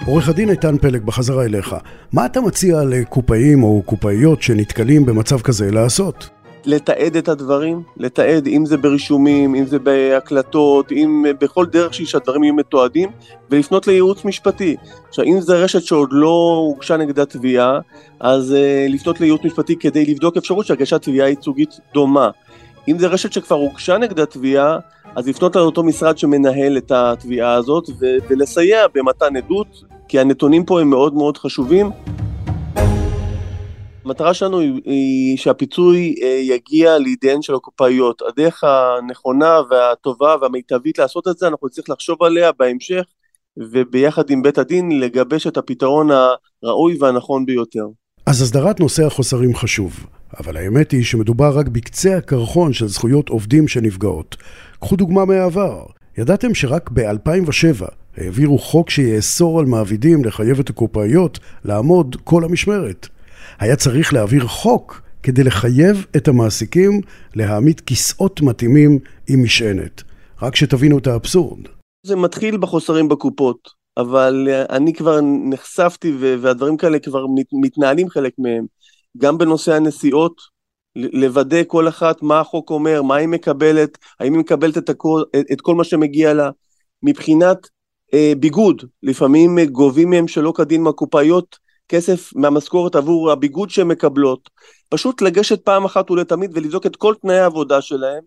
עורך 0.05 0.29
הדין 0.29 0.49
איתן 0.49 0.77
פלג, 0.77 1.03
בחזרה 1.03 1.45
אליך. 1.45 1.75
מה 2.13 2.25
אתה 2.25 2.41
מציע 2.41 2.83
לקופאים 2.83 3.63
או 3.63 3.81
קופאיות 3.85 4.41
שנתקלים 4.41 5.05
במצב 5.05 5.41
כזה 5.41 5.71
לעשות? 5.71 6.40
לתעד 6.65 7.15
את 7.15 7.29
הדברים, 7.29 7.83
לתעד 7.97 8.47
אם 8.47 8.65
זה 8.65 8.77
ברישומים, 8.77 9.55
אם 9.55 9.65
זה 9.65 9.79
בהקלטות, 9.79 10.91
אם 10.91 11.25
בכל 11.39 11.65
דרך 11.65 11.93
שהיא 11.93 12.07
שהדברים 12.07 12.43
יהיו 12.43 12.53
מתועדים, 12.53 13.09
ולפנות 13.49 13.87
לייעוץ 13.87 14.25
משפטי. 14.25 14.75
עכשיו, 15.09 15.25
אם 15.25 15.41
זה 15.41 15.63
רשת 15.63 15.81
שעוד 15.81 16.09
לא 16.11 16.63
הוגשה 16.67 16.97
נגדה 16.97 17.25
תביעה, 17.25 17.79
אז 18.19 18.51
uh, 18.51 18.93
לפנות 18.93 19.21
לייעוץ 19.21 19.41
משפטי 19.43 19.75
כדי 19.75 20.05
לבדוק 20.05 20.37
אפשרות 20.37 20.65
של 20.65 20.73
הגשת 20.73 21.01
תביעה 21.01 21.29
ייצוגית 21.29 21.79
דומה. 21.93 22.29
אם 22.87 22.99
זה 22.99 23.07
רשת 23.07 23.33
שכבר 23.33 23.55
הוגשה 23.55 23.97
נגדה 23.97 24.25
תביעה, 24.25 24.77
אז 25.15 25.27
לפנות 25.27 25.55
לאותו 25.55 25.83
משרד 25.83 26.17
שמנהל 26.17 26.77
את 26.77 26.91
התביעה 26.91 27.53
הזאת 27.53 27.89
ו- 27.99 28.17
ולסייע 28.29 28.85
במתן 28.93 29.35
עדות, 29.35 29.83
כי 30.07 30.19
הנתונים 30.19 30.65
פה 30.65 30.81
הם 30.81 30.89
מאוד 30.89 31.13
מאוד 31.13 31.37
חשובים. 31.37 31.89
המטרה 34.05 34.33
שלנו 34.33 34.59
היא, 34.59 35.37
שהפיצוי 35.37 36.15
אה, 36.23 36.27
יגיע 36.27 36.97
לידיהן 36.97 37.41
של 37.41 37.55
הקופאיות. 37.55 38.21
הדרך 38.27 38.63
הנכונה 38.63 39.59
והטובה 39.69 40.35
והמיטבית 40.41 40.99
לעשות 40.99 41.27
את 41.27 41.37
זה, 41.37 41.47
אנחנו 41.47 41.67
נצטרך 41.67 41.89
לחשוב 41.89 42.23
עליה 42.23 42.51
בהמשך, 42.59 43.03
וביחד 43.57 44.29
עם 44.29 44.41
בית 44.41 44.57
הדין 44.57 44.99
לגבש 44.99 45.47
את 45.47 45.57
הפתרון 45.57 46.09
הראוי 46.63 46.97
והנכון 46.99 47.45
ביותר. 47.45 47.85
אז 48.25 48.41
הסדרת 48.41 48.79
נושא 48.79 49.05
החוסרים 49.05 49.55
חשוב, 49.55 50.05
אבל 50.39 50.57
האמת 50.57 50.91
היא 50.91 51.03
שמדובר 51.03 51.59
רק 51.59 51.67
בקצה 51.67 52.17
הקרחון 52.17 52.73
של 52.73 52.87
זכויות 52.87 53.29
עובדים 53.29 53.67
שנפגעות. 53.67 54.35
קחו 54.79 54.95
דוגמה 54.95 55.25
מהעבר. 55.25 55.85
ידעתם 56.17 56.55
שרק 56.55 56.89
ב-2007 56.93 57.85
העבירו 58.17 58.57
חוק 58.57 58.89
שיאסור 58.89 59.59
על 59.59 59.65
מעבידים 59.65 60.25
לחייב 60.25 60.59
את 60.59 60.69
הקופאיות 60.69 61.39
לעמוד 61.65 62.15
כל 62.23 62.43
המשמרת. 62.43 63.07
היה 63.61 63.75
צריך 63.75 64.13
להעביר 64.13 64.47
חוק 64.47 65.01
כדי 65.23 65.43
לחייב 65.43 66.05
את 66.17 66.27
המעסיקים 66.27 67.01
להעמיד 67.35 67.79
כיסאות 67.79 68.41
מתאימים 68.41 68.99
עם 69.29 69.43
משענת. 69.43 70.03
רק 70.41 70.55
שתבינו 70.55 70.97
את 70.97 71.07
האבסורד. 71.07 71.59
זה 72.05 72.15
מתחיל 72.15 72.57
בחוסרים 72.57 73.09
בקופות, 73.09 73.69
אבל 73.97 74.47
אה, 74.49 74.65
אני 74.75 74.93
כבר 74.93 75.19
נחשפתי 75.49 76.13
והדברים 76.41 76.77
כאלה 76.77 76.99
כבר 76.99 77.25
מתנהלים 77.61 78.09
חלק 78.09 78.33
מהם. 78.37 78.65
גם 79.17 79.37
בנושא 79.37 79.73
הנסיעות, 79.73 80.41
לוודא 80.95 81.63
כל 81.67 81.87
אחת 81.87 82.21
מה 82.21 82.39
החוק 82.39 82.69
אומר, 82.69 83.01
מה 83.01 83.15
היא 83.15 83.27
מקבלת, 83.27 83.97
האם 84.19 84.33
היא 84.33 84.39
מקבלת 84.39 84.77
את, 84.77 84.89
הכל, 84.89 85.23
את 85.51 85.61
כל 85.61 85.75
מה 85.75 85.83
שמגיע 85.83 86.33
לה. 86.33 86.49
מבחינת 87.03 87.57
אה, 88.13 88.33
ביגוד, 88.39 88.83
לפעמים 89.03 89.59
גובים 89.59 90.09
מהם 90.09 90.27
שלא 90.27 90.53
כדין 90.55 90.83
מהקופאיות 90.83 91.70
כסף 91.91 92.29
מהמשכורת 92.35 92.95
עבור 92.95 93.31
הביגוד 93.31 93.69
שהן 93.69 93.87
מקבלות. 93.87 94.49
פשוט 94.89 95.21
לגשת 95.21 95.61
פעם 95.61 95.85
אחת 95.85 96.11
ולתמיד 96.11 96.51
ולבדוק 96.53 96.85
את 96.85 96.95
כל 96.95 97.13
תנאי 97.21 97.39
העבודה 97.39 97.81
שלהם, 97.81 98.23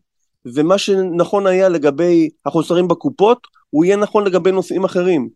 ומה 0.47 0.79
שנכון 0.79 1.47
היה 1.47 1.69
לגבי 1.69 2.29
החוסרים 2.47 2.89
בקופות, 2.89 3.47
הוא 3.71 3.85
יהיה 3.85 3.97
נכון 3.97 4.25
לגבי 4.25 4.53
נושאים 4.53 4.85
אחרים. 4.85 5.29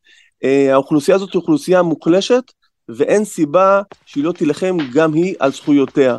אה, 0.45 0.73
האוכלוסייה 0.73 1.17
הזאת 1.17 1.33
היא 1.33 1.41
אוכלוסייה 1.41 1.83
מוחלשת, 1.83 2.43
ואין 2.89 3.25
סיבה 3.25 3.83
שהיא 4.07 4.25
לא 4.25 4.33
תילחם 4.33 4.77
גם 4.95 5.15
היא 5.15 5.35
על 5.39 5.53
זכויותיה. 5.53 6.19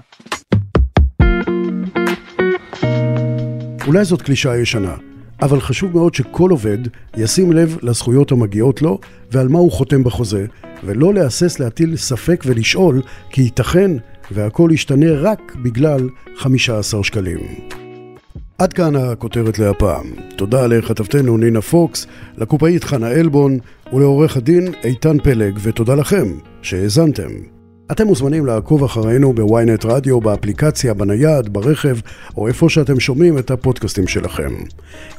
אולי 3.88 4.06
זאת 4.06 4.22
קלישאה 4.22 4.58
ישנה, 4.58 4.96
אבל 5.42 5.60
חשוב 5.60 5.92
מאוד 5.94 6.16
שכל 6.16 6.52
עובד 6.52 6.78
ישים 7.18 7.52
לב 7.52 7.78
לזכויות 7.82 8.32
המגיעות 8.32 8.82
לו 8.82 9.00
ועל 9.32 9.48
מה 9.48 9.60
הוא 9.60 9.72
חותם 9.72 10.04
בחוזה, 10.04 10.46
ולא 10.84 11.14
להסס 11.14 11.60
להטיל 11.60 11.96
ספק 11.96 12.44
ולשאול, 12.46 13.02
כי 13.30 13.42
ייתכן 13.42 13.92
והכל 14.32 14.70
ישתנה 14.74 15.12
רק 15.12 15.56
בגלל 15.64 16.10
15 16.38 17.04
שקלים. 17.04 17.40
עד 18.58 18.74
כאן 18.74 18.96
הכותרת 18.96 19.60
להפעם. 19.60 20.06
תודה 20.38 20.68
לכתבתנו 20.68 21.38
נינה 21.38 21.62
פוקס, 21.62 22.08
לקופאית 22.38 22.84
חנה 22.84 23.12
אלבון 23.12 23.58
ולעורך 23.94 24.38
הדין 24.38 24.74
איתן 24.84 25.18
פלג, 25.20 25.60
ותודה 25.62 25.96
לכם 25.96 26.28
שהאזנתם. 26.62 27.59
אתם 27.92 28.08
מוזמנים 28.08 28.46
לעקוב 28.46 28.84
אחרינו 28.84 29.34
בוויינט 29.34 29.86
רדיו, 29.86 30.22
באפליקציה, 30.22 30.94
בנייד, 30.94 31.54
ברכב, 31.54 31.98
או 32.38 32.48
איפה 32.48 32.70
שאתם 32.70 33.00
שומעים 33.00 33.38
את 33.38 33.52
הפודקאסטים 33.52 34.08
שלכם. 34.08 34.54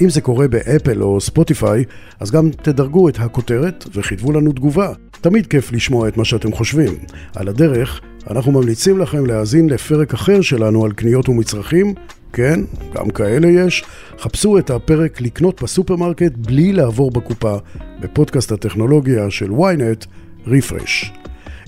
אם 0.01 0.11
זה 0.11 0.21
קורה 0.21 0.49
באפל 0.49 1.03
או 1.03 1.21
ספוטיפיי, 1.21 1.85
אז 2.21 2.31
גם 2.31 2.51
תדרגו 2.51 3.09
את 3.09 3.19
הכותרת 3.19 3.85
וכתבו 3.95 4.33
לנו 4.33 4.53
תגובה. 4.53 4.93
תמיד 5.21 5.47
כיף 5.47 5.73
לשמוע 5.73 6.09
את 6.09 6.17
מה 6.17 6.25
שאתם 6.25 6.53
חושבים. 6.53 6.95
על 7.37 7.49
הדרך, 7.49 8.01
אנחנו 8.31 8.53
ממליצים 8.53 8.99
לכם 8.99 9.27
להאזין 9.27 9.69
לפרק 9.69 10.15
אחר 10.15 10.41
שלנו 10.41 10.85
על 10.85 10.93
קניות 10.93 11.29
ומצרכים. 11.29 11.95
כן, 12.33 12.61
גם 12.95 13.11
כאלה 13.11 13.49
יש. 13.49 13.85
חפשו 14.19 14.59
את 14.59 14.71
הפרק 14.71 15.21
לקנות 15.21 15.63
בסופרמרקט 15.63 16.33
בלי 16.37 16.73
לעבור 16.73 17.11
בקופה, 17.11 17.57
בפודקאסט 18.01 18.53
הטכנולוגיה 18.53 19.31
של 19.31 19.51
ynet, 19.51 20.07
Refresh. 20.47 21.13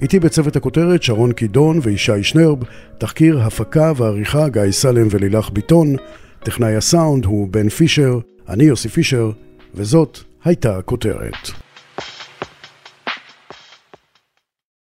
איתי 0.03 0.21
בצוות 0.21 0.57
הכותרת 0.57 1.03
שרון 1.03 1.33
קידון 1.33 1.79
וישי 1.83 2.23
שנרב, 2.23 2.59
תחקיר, 2.99 3.41
הפקה 3.43 3.93
ועריכה 3.97 4.49
גיא 4.49 4.71
סלם 4.71 5.07
ולילך 5.11 5.51
ביטון, 5.51 5.97
טכנאי 6.45 6.77
הסאונד 6.77 7.25
הוא 7.25 7.49
בן 7.49 7.69
פישר, 7.69 8.19
אני 8.49 8.65
יוסי 8.65 8.89
פישר, 8.89 9.31
וזאת 9.75 10.19
הייתה 10.45 10.79
הכותרת. 10.79 11.62